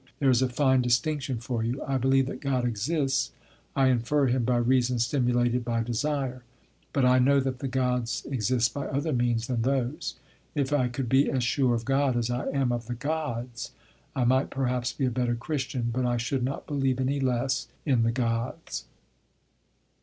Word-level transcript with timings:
There 0.17 0.31
is 0.31 0.41
a 0.41 0.49
fine 0.49 0.81
distinction 0.81 1.37
for 1.37 1.61
you: 1.63 1.83
I 1.83 1.99
believe 1.99 2.25
that 2.25 2.41
God 2.41 2.65
exists; 2.65 3.29
I 3.75 3.89
infer 3.89 4.25
him 4.25 4.43
by 4.45 4.57
reason 4.57 4.97
stimulated 4.97 5.63
by 5.63 5.83
desire. 5.83 6.41
But 6.91 7.05
I 7.05 7.19
know 7.19 7.39
that 7.39 7.59
the 7.59 7.67
Gods 7.67 8.25
exist 8.27 8.73
by 8.73 8.87
other 8.87 9.13
means 9.13 9.45
than 9.45 9.61
those. 9.61 10.15
If 10.55 10.73
I 10.73 10.87
could 10.87 11.07
be 11.07 11.29
as 11.29 11.43
sure 11.43 11.75
of 11.75 11.85
God 11.85 12.17
as 12.17 12.31
I 12.31 12.47
am 12.47 12.71
of 12.71 12.87
the 12.87 12.95
Gods, 12.95 13.73
I 14.15 14.23
might 14.23 14.49
perhaps 14.49 14.91
be 14.91 15.05
a 15.05 15.11
better 15.11 15.35
Christian, 15.35 15.91
but 15.93 16.03
I 16.07 16.17
should 16.17 16.41
not 16.43 16.65
believe 16.65 16.99
any 16.99 17.19
less 17.19 17.67
in 17.85 18.01
the 18.01 18.11
Gods. 18.11 18.85